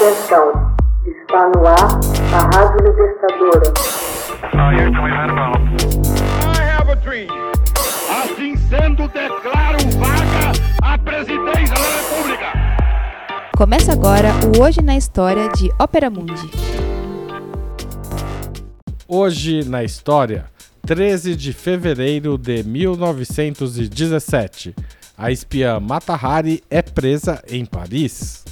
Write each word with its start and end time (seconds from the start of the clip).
Atenção, 0.00 0.48
está 1.04 1.52
no 1.54 1.60
ar 1.66 2.00
a 2.32 2.40
Rádio 2.56 2.80
Libertadora. 2.86 3.68
Assim 8.08 8.56
sendo, 8.56 9.06
declaro 9.08 9.76
vaga 9.98 10.52
a 10.82 10.96
presidência 10.96 11.74
da 11.74 11.84
República. 11.98 12.46
Começa 13.54 13.92
agora 13.92 14.30
o 14.56 14.62
Hoje 14.62 14.80
na 14.80 14.96
História 14.96 15.50
de 15.50 15.70
Ópera 15.78 16.08
Mundi. 16.08 16.50
Hoje 19.06 19.68
na 19.68 19.84
História, 19.84 20.46
13 20.86 21.36
de 21.36 21.52
fevereiro 21.52 22.38
de 22.38 22.62
1917. 22.62 24.74
A 25.18 25.30
espiã 25.30 25.78
Mata 25.78 26.14
Hari 26.14 26.64
é 26.70 26.80
presa 26.80 27.44
em 27.46 27.66
Paris. 27.66 28.49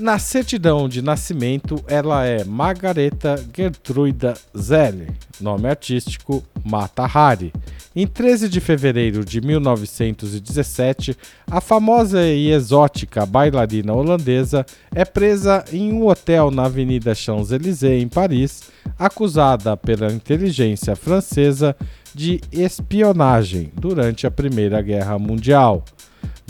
Na 0.00 0.18
certidão 0.18 0.88
de 0.88 1.02
nascimento, 1.02 1.84
ela 1.86 2.24
é 2.24 2.42
Margareta 2.42 3.36
Gertruida 3.54 4.32
Zelle, 4.56 5.08
nome 5.38 5.68
artístico 5.68 6.42
Mata 6.64 7.02
Hari. 7.02 7.52
Em 7.94 8.06
13 8.06 8.48
de 8.48 8.60
fevereiro 8.60 9.22
de 9.22 9.42
1917, 9.42 11.14
a 11.50 11.60
famosa 11.60 12.26
e 12.26 12.50
exótica 12.50 13.26
bailarina 13.26 13.92
holandesa 13.92 14.64
é 14.94 15.04
presa 15.04 15.66
em 15.70 15.92
um 15.92 16.06
hotel 16.06 16.50
na 16.50 16.64
Avenida 16.64 17.14
Champs-Élysées, 17.14 18.02
em 18.02 18.08
Paris, 18.08 18.62
acusada 18.98 19.76
pela 19.76 20.10
inteligência 20.10 20.96
francesa 20.96 21.76
de 22.14 22.40
espionagem 22.50 23.70
durante 23.78 24.26
a 24.26 24.30
Primeira 24.30 24.80
Guerra 24.80 25.18
Mundial. 25.18 25.84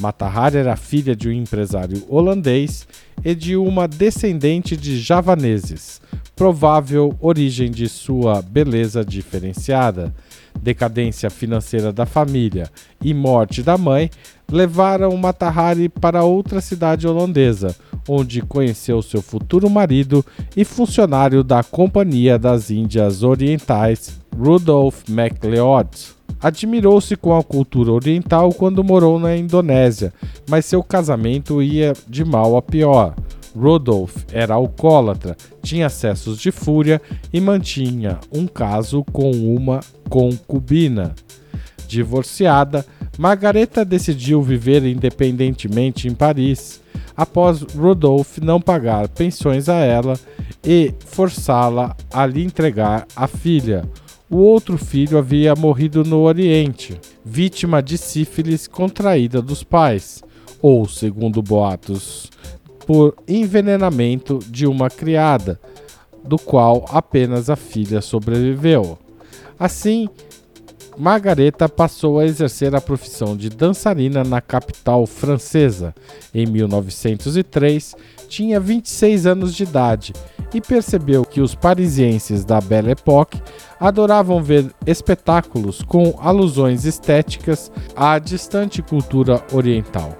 Matahari 0.00 0.56
era 0.56 0.76
filha 0.76 1.14
de 1.14 1.28
um 1.28 1.32
empresário 1.32 2.02
holandês 2.08 2.88
e 3.22 3.34
de 3.34 3.54
uma 3.56 3.86
descendente 3.86 4.74
de 4.76 4.98
javaneses, 4.98 6.00
provável 6.34 7.14
origem 7.20 7.70
de 7.70 7.86
sua 7.86 8.40
beleza 8.40 9.04
diferenciada. 9.04 10.14
Decadência 10.60 11.28
financeira 11.28 11.92
da 11.92 12.06
família 12.06 12.68
e 13.02 13.12
morte 13.12 13.62
da 13.62 13.76
mãe 13.76 14.10
levaram 14.50 15.16
Matahari 15.16 15.88
para 15.88 16.24
outra 16.24 16.60
cidade 16.60 17.06
holandesa, 17.06 17.76
onde 18.08 18.40
conheceu 18.40 19.02
seu 19.02 19.20
futuro 19.20 19.68
marido 19.68 20.24
e 20.56 20.64
funcionário 20.64 21.44
da 21.44 21.62
Companhia 21.62 22.38
das 22.38 22.70
Índias 22.70 23.22
Orientais, 23.22 24.18
Rudolf 24.36 25.04
MacLeod. 25.08 26.19
Admirou-se 26.42 27.16
com 27.16 27.36
a 27.36 27.42
cultura 27.42 27.92
oriental 27.92 28.52
quando 28.54 28.82
morou 28.82 29.18
na 29.18 29.36
Indonésia, 29.36 30.12
mas 30.48 30.64
seu 30.64 30.82
casamento 30.82 31.62
ia 31.62 31.92
de 32.08 32.24
mal 32.24 32.56
a 32.56 32.62
pior. 32.62 33.14
Rudolf 33.54 34.24
era 34.32 34.54
alcoólatra, 34.54 35.36
tinha 35.62 35.86
acessos 35.86 36.38
de 36.38 36.50
fúria 36.50 37.00
e 37.32 37.40
mantinha 37.40 38.18
um 38.32 38.46
caso 38.46 39.04
com 39.12 39.30
uma 39.30 39.80
concubina. 40.08 41.14
Divorciada, 41.86 42.86
Margareta 43.18 43.84
decidiu 43.84 44.40
viver 44.40 44.84
independentemente 44.86 46.08
em 46.08 46.14
Paris, 46.14 46.80
após 47.16 47.60
Rudolf 47.60 48.38
não 48.38 48.60
pagar 48.60 49.08
pensões 49.08 49.68
a 49.68 49.74
ela 49.74 50.18
e 50.64 50.94
forçá-la 51.06 51.96
a 52.12 52.24
lhe 52.24 52.42
entregar 52.44 53.06
a 53.14 53.26
filha. 53.26 53.84
O 54.30 54.36
outro 54.36 54.78
filho 54.78 55.18
havia 55.18 55.56
morrido 55.56 56.04
no 56.04 56.20
Oriente, 56.20 57.00
vítima 57.24 57.82
de 57.82 57.98
sífilis 57.98 58.68
contraída 58.68 59.42
dos 59.42 59.64
pais, 59.64 60.22
ou, 60.62 60.86
segundo 60.86 61.42
boatos, 61.42 62.30
por 62.86 63.16
envenenamento 63.26 64.38
de 64.46 64.68
uma 64.68 64.88
criada, 64.88 65.60
do 66.22 66.38
qual 66.38 66.84
apenas 66.90 67.50
a 67.50 67.56
filha 67.56 68.00
sobreviveu. 68.00 68.96
Assim, 69.58 70.08
Margareta 70.96 71.68
passou 71.68 72.20
a 72.20 72.24
exercer 72.24 72.72
a 72.72 72.80
profissão 72.80 73.36
de 73.36 73.50
dançarina 73.50 74.22
na 74.22 74.40
capital 74.40 75.06
francesa. 75.06 75.92
Em 76.32 76.46
1903, 76.46 77.96
tinha 78.30 78.60
26 78.60 79.26
anos 79.26 79.54
de 79.54 79.64
idade 79.64 80.12
e 80.54 80.60
percebeu 80.60 81.24
que 81.24 81.40
os 81.40 81.54
parisienses 81.54 82.44
da 82.44 82.60
Belle 82.60 82.92
Époque 82.92 83.42
adoravam 83.78 84.42
ver 84.42 84.70
espetáculos 84.86 85.82
com 85.82 86.14
alusões 86.20 86.84
estéticas 86.84 87.70
à 87.94 88.18
distante 88.18 88.80
cultura 88.82 89.44
oriental. 89.52 90.16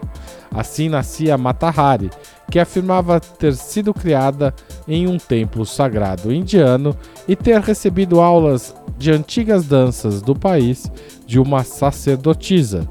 Assim 0.52 0.88
nascia 0.88 1.38
Matahari, 1.38 2.10
que 2.50 2.58
afirmava 2.58 3.20
ter 3.20 3.54
sido 3.54 3.94
criada 3.94 4.52
em 4.88 5.06
um 5.06 5.16
templo 5.16 5.64
sagrado 5.64 6.32
indiano 6.32 6.96
e 7.28 7.36
ter 7.36 7.60
recebido 7.60 8.20
aulas 8.20 8.74
de 8.98 9.12
antigas 9.12 9.64
danças 9.66 10.20
do 10.20 10.34
país 10.34 10.90
de 11.24 11.38
uma 11.38 11.62
sacerdotisa, 11.62 12.88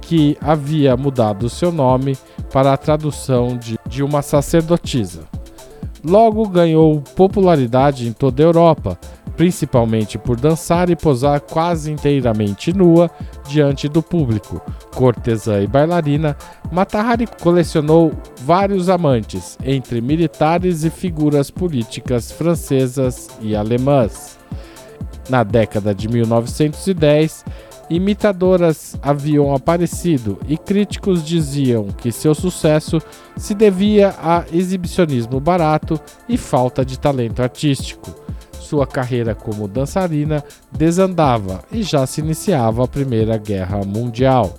que 0.00 0.36
havia 0.40 0.96
mudado 0.96 1.50
seu 1.50 1.70
nome 1.70 2.16
para 2.52 2.72
a 2.72 2.76
tradução 2.76 3.56
de, 3.56 3.78
de 3.88 4.02
uma 4.02 4.22
sacerdotisa. 4.22 5.22
Logo 6.04 6.48
ganhou 6.48 7.00
popularidade 7.16 8.08
em 8.08 8.12
toda 8.12 8.42
a 8.42 8.46
Europa, 8.46 8.98
principalmente 9.36 10.18
por 10.18 10.38
dançar 10.38 10.90
e 10.90 10.96
posar 10.96 11.40
quase 11.40 11.90
inteiramente 11.90 12.72
nua 12.72 13.10
diante 13.48 13.88
do 13.88 14.02
público. 14.02 14.60
Cortesã 14.94 15.60
e 15.60 15.66
bailarina, 15.66 16.36
Matahari 16.70 17.26
colecionou 17.40 18.12
vários 18.44 18.88
amantes, 18.88 19.56
entre 19.64 20.00
militares 20.00 20.84
e 20.84 20.90
figuras 20.90 21.50
políticas 21.50 22.30
francesas 22.30 23.28
e 23.40 23.56
alemãs. 23.56 24.38
Na 25.30 25.44
década 25.44 25.94
de 25.94 26.08
1910, 26.08 27.44
imitadoras 27.96 28.96
haviam 29.02 29.54
aparecido 29.54 30.38
e 30.48 30.56
críticos 30.56 31.24
diziam 31.24 31.88
que 31.88 32.12
seu 32.12 32.34
sucesso 32.34 32.98
se 33.36 33.54
devia 33.54 34.14
a 34.22 34.44
exibicionismo 34.52 35.40
barato 35.40 36.00
e 36.28 36.36
falta 36.36 36.84
de 36.84 36.98
talento 36.98 37.42
artístico 37.42 38.22
sua 38.72 38.86
carreira 38.86 39.34
como 39.34 39.68
dançarina 39.68 40.42
desandava 40.70 41.62
e 41.70 41.82
já 41.82 42.06
se 42.06 42.22
iniciava 42.22 42.82
a 42.82 42.88
Primeira 42.88 43.36
Guerra 43.36 43.84
Mundial. 43.84 44.54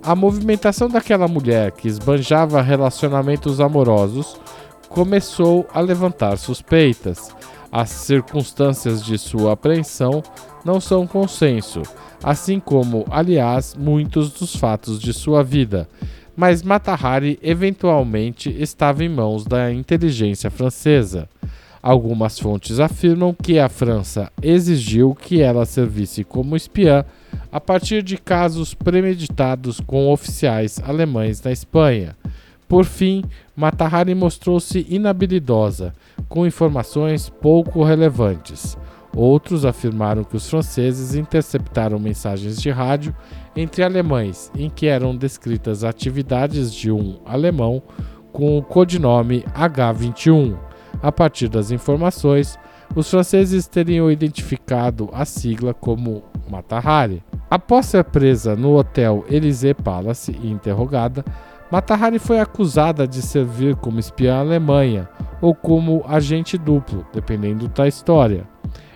A 0.00 0.14
movimentação 0.14 0.88
daquela 0.88 1.26
mulher 1.26 1.72
que 1.72 1.88
esbanjava 1.88 2.62
relacionamentos 2.62 3.60
amorosos 3.60 4.36
começou 4.88 5.66
a 5.74 5.80
levantar 5.80 6.38
suspeitas. 6.38 7.34
As 7.72 7.90
circunstâncias 7.90 9.04
de 9.04 9.18
sua 9.18 9.54
apreensão 9.54 10.22
não 10.64 10.80
são 10.80 11.06
consenso, 11.06 11.82
assim 12.22 12.58
como, 12.58 13.04
aliás, 13.10 13.76
muitos 13.78 14.30
dos 14.30 14.56
fatos 14.56 14.98
de 14.98 15.12
sua 15.12 15.42
vida. 15.42 15.88
Mas 16.36 16.62
Matahari 16.62 17.38
eventualmente 17.42 18.50
estava 18.50 19.04
em 19.04 19.08
mãos 19.08 19.44
da 19.44 19.72
inteligência 19.72 20.50
francesa. 20.50 21.28
Algumas 21.80 22.38
fontes 22.38 22.80
afirmam 22.80 23.34
que 23.34 23.58
a 23.58 23.68
França 23.68 24.32
exigiu 24.42 25.14
que 25.14 25.42
ela 25.42 25.66
servisse 25.66 26.24
como 26.24 26.56
espiã 26.56 27.04
a 27.52 27.60
partir 27.60 28.02
de 28.02 28.16
casos 28.16 28.72
premeditados 28.72 29.80
com 29.80 30.10
oficiais 30.10 30.80
alemães 30.82 31.42
na 31.42 31.52
Espanha. 31.52 32.16
Por 32.66 32.86
fim, 32.86 33.22
Matahari 33.54 34.14
mostrou-se 34.14 34.86
inabilidosa, 34.88 35.94
com 36.28 36.46
informações 36.46 37.28
pouco 37.28 37.84
relevantes. 37.84 38.76
Outros 39.16 39.64
afirmaram 39.64 40.24
que 40.24 40.36
os 40.36 40.48
franceses 40.48 41.14
interceptaram 41.14 41.98
mensagens 41.98 42.60
de 42.60 42.70
rádio 42.70 43.14
entre 43.54 43.82
alemães 43.82 44.50
em 44.56 44.68
que 44.68 44.86
eram 44.86 45.16
descritas 45.16 45.84
atividades 45.84 46.72
de 46.72 46.90
um 46.90 47.20
alemão 47.24 47.82
com 48.32 48.58
o 48.58 48.62
codinome 48.62 49.44
H21 49.54 50.56
a 51.02 51.12
partir 51.12 51.48
das 51.48 51.70
informações, 51.70 52.58
os 52.94 53.10
franceses 53.10 53.66
teriam 53.66 54.10
identificado 54.10 55.10
a 55.12 55.24
sigla 55.24 55.74
como 55.74 56.22
Matahari. 56.50 57.22
Após 57.50 57.86
ser 57.86 58.04
presa 58.04 58.56
no 58.56 58.76
hotel 58.76 59.24
Élysée 59.28 59.74
Palace 59.74 60.32
e 60.42 60.50
interrogada, 60.50 61.22
Matahari 61.70 62.18
foi 62.18 62.40
acusada 62.40 63.06
de 63.06 63.20
servir 63.20 63.76
como 63.76 63.98
espiã 63.98 64.36
à 64.36 64.40
Alemanha 64.40 65.08
ou 65.40 65.54
como 65.54 66.04
agente 66.08 66.56
duplo, 66.56 67.06
dependendo 67.12 67.68
da 67.68 67.86
história. 67.86 68.53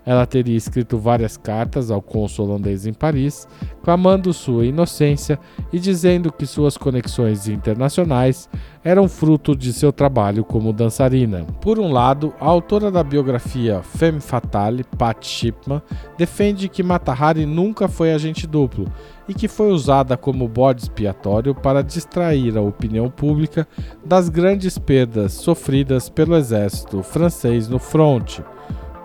Ela 0.08 0.24
teria 0.24 0.56
escrito 0.56 0.96
várias 0.96 1.36
cartas 1.36 1.90
ao 1.90 2.00
cônsul 2.00 2.46
holandês 2.46 2.86
em 2.86 2.94
Paris, 2.94 3.46
clamando 3.82 4.32
sua 4.32 4.64
inocência 4.64 5.38
e 5.70 5.78
dizendo 5.78 6.32
que 6.32 6.46
suas 6.46 6.78
conexões 6.78 7.46
internacionais 7.46 8.48
eram 8.82 9.06
fruto 9.06 9.54
de 9.54 9.70
seu 9.70 9.92
trabalho 9.92 10.46
como 10.46 10.72
dançarina. 10.72 11.44
Por 11.60 11.78
um 11.78 11.92
lado, 11.92 12.32
a 12.40 12.46
autora 12.46 12.90
da 12.90 13.04
biografia 13.04 13.82
Femme 13.82 14.18
Fatale, 14.18 14.82
Pat 14.96 15.26
Shipman, 15.26 15.82
defende 16.16 16.70
que 16.70 16.82
Mata 16.82 17.12
Hari 17.12 17.44
nunca 17.44 17.86
foi 17.86 18.10
agente 18.10 18.46
duplo 18.46 18.90
e 19.28 19.34
que 19.34 19.46
foi 19.46 19.70
usada 19.70 20.16
como 20.16 20.48
bode 20.48 20.84
expiatório 20.84 21.54
para 21.54 21.82
distrair 21.82 22.56
a 22.56 22.62
opinião 22.62 23.10
pública 23.10 23.68
das 24.02 24.30
grandes 24.30 24.78
perdas 24.78 25.34
sofridas 25.34 26.08
pelo 26.08 26.34
exército 26.34 27.02
francês 27.02 27.68
no 27.68 27.78
fronte. 27.78 28.42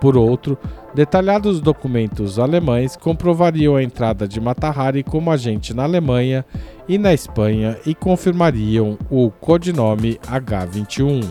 Por 0.04 0.18
outro, 0.18 0.58
detalhados 0.94 1.62
documentos 1.62 2.38
alemães 2.38 2.94
comprovariam 2.94 3.74
a 3.74 3.82
entrada 3.82 4.28
de 4.28 4.38
Matahari 4.38 5.02
como 5.02 5.30
agente 5.30 5.72
na 5.72 5.84
Alemanha 5.84 6.44
e 6.86 6.98
na 6.98 7.14
Espanha 7.14 7.78
e 7.86 7.94
confirmariam 7.94 8.98
o 9.08 9.30
codinome 9.30 10.18
H21. 10.26 11.24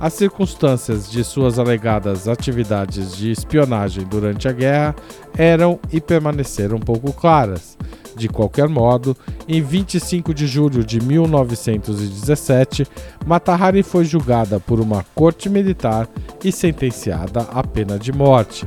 As 0.00 0.14
circunstâncias 0.14 1.08
de 1.08 1.22
suas 1.22 1.60
alegadas 1.60 2.26
atividades 2.26 3.16
de 3.16 3.30
espionagem 3.30 4.04
durante 4.04 4.48
a 4.48 4.52
guerra 4.52 4.96
eram 5.38 5.78
e 5.92 6.00
permaneceram 6.00 6.80
pouco 6.80 7.12
claras. 7.12 7.78
De 8.22 8.28
qualquer 8.28 8.68
modo, 8.68 9.16
em 9.48 9.60
25 9.60 10.32
de 10.32 10.46
julho 10.46 10.84
de 10.84 11.00
1917, 11.00 12.86
Matahari 13.26 13.82
foi 13.82 14.04
julgada 14.04 14.60
por 14.60 14.78
uma 14.78 15.04
corte 15.12 15.48
militar 15.48 16.08
e 16.44 16.52
sentenciada 16.52 17.40
à 17.52 17.64
pena 17.64 17.98
de 17.98 18.12
morte. 18.12 18.64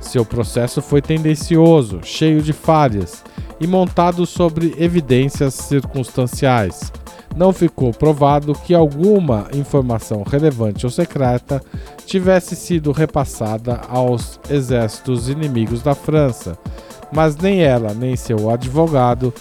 Seu 0.00 0.24
processo 0.24 0.80
foi 0.80 1.02
tendencioso, 1.02 2.00
cheio 2.02 2.40
de 2.40 2.54
falhas 2.54 3.22
e 3.60 3.66
montado 3.66 4.24
sobre 4.24 4.74
evidências 4.78 5.52
circunstanciais. 5.52 6.90
Não 7.36 7.52
ficou 7.52 7.92
provado 7.92 8.54
que 8.54 8.72
alguma 8.72 9.48
informação 9.52 10.22
relevante 10.22 10.86
ou 10.86 10.90
secreta 10.90 11.60
tivesse 12.06 12.56
sido 12.56 12.90
repassada 12.90 13.82
aos 13.86 14.40
exércitos 14.48 15.28
inimigos 15.28 15.82
da 15.82 15.94
França, 15.94 16.56
mas 17.12 17.36
nem 17.36 17.62
ela 17.62 17.94
nem 17.94 18.16
seu 18.16 18.50
advogado 18.50 19.32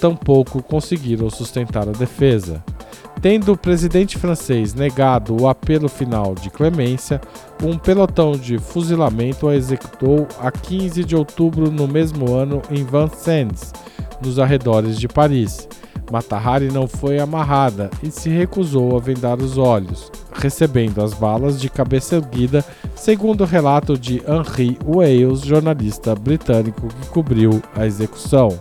tampouco 0.00 0.62
conseguiram 0.62 1.30
sustentar 1.30 1.88
a 1.88 1.92
defesa. 1.92 2.62
Tendo 3.20 3.52
o 3.52 3.56
presidente 3.56 4.18
francês 4.18 4.74
negado 4.74 5.40
o 5.40 5.48
apelo 5.48 5.88
final 5.88 6.34
de 6.34 6.50
clemência, 6.50 7.20
um 7.62 7.78
pelotão 7.78 8.32
de 8.32 8.58
fuzilamento 8.58 9.48
a 9.48 9.56
executou 9.56 10.28
a 10.38 10.50
15 10.50 11.02
de 11.02 11.16
outubro 11.16 11.70
no 11.70 11.88
mesmo 11.88 12.34
ano 12.34 12.60
em 12.70 12.84
Vincennes, 12.84 13.72
nos 14.22 14.38
arredores 14.38 14.98
de 14.98 15.08
Paris. 15.08 15.66
Matahari 16.10 16.68
não 16.70 16.86
foi 16.86 17.18
amarrada 17.18 17.90
e 18.02 18.10
se 18.10 18.28
recusou 18.28 18.96
a 18.96 19.00
vendar 19.00 19.38
os 19.40 19.58
olhos, 19.58 20.10
recebendo 20.32 21.02
as 21.02 21.14
balas 21.14 21.60
de 21.60 21.68
cabeça 21.68 22.16
erguida, 22.16 22.64
segundo 22.94 23.42
o 23.42 23.46
relato 23.46 23.98
de 23.98 24.22
Henry 24.26 24.78
Wales, 24.84 25.40
jornalista 25.40 26.14
britânico 26.14 26.88
que 26.88 27.08
cobriu 27.08 27.62
a 27.74 27.86
execução. 27.86 28.58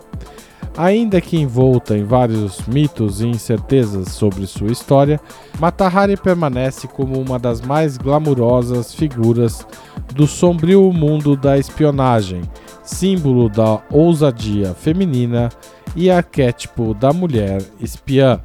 Ainda 0.77 1.21
que 1.21 1.38
envolta 1.38 1.97
em 1.97 2.03
vários 2.03 2.59
mitos 2.68 3.21
e 3.21 3.27
incertezas 3.27 4.09
sobre 4.09 4.45
sua 4.45 4.71
história, 4.71 5.21
Matahari 5.57 6.18
permanece 6.18 6.86
como 6.86 7.18
uma 7.18 7.39
das 7.39 7.62
mais 7.62 7.97
glamurosas 7.97 8.94
figuras 8.94 9.65
do 10.13 10.27
sombrio 10.27 10.92
mundo 10.92 11.38
da 11.38 11.57
espionagem, 11.57 12.42
símbolo 12.85 13.49
da 13.49 13.81
ousadia 13.91 14.73
feminina 14.73 15.49
e 15.95 16.09
arquétipo 16.09 16.93
da 16.93 17.11
mulher 17.11 17.61
espiã. 17.79 18.39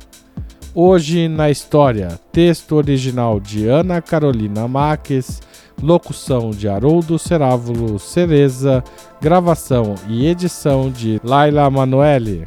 Hoje 0.75 1.28
na 1.28 1.50
história, 1.50 2.19
texto 2.32 2.76
original 2.76 3.38
de 3.38 3.69
Ana 3.69 4.00
Carolina 4.00 4.66
Marques, 4.66 5.40
locução 5.82 6.50
de 6.50 6.69
Haroldo 6.69 7.19
Cerávulo 7.19 7.98
Cereza, 7.98 8.82
gravação 9.20 9.94
e 10.08 10.26
edição 10.26 10.90
de 10.90 11.20
Laila 11.25 11.69
Manoeli. 11.69 12.46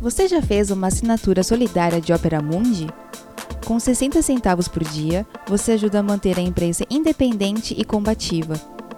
Você 0.00 0.28
já 0.28 0.42
fez 0.42 0.70
uma 0.70 0.88
assinatura 0.88 1.42
solidária 1.42 2.00
de 2.00 2.12
Opera 2.12 2.42
Mundi? 2.42 2.86
Com 3.64 3.80
60 3.80 4.22
centavos 4.22 4.68
por 4.68 4.84
dia, 4.84 5.26
você 5.48 5.72
ajuda 5.72 6.00
a 6.00 6.02
manter 6.02 6.38
a 6.38 6.42
imprensa 6.42 6.84
independente 6.90 7.74
e 7.76 7.84
combativa. 7.84 8.75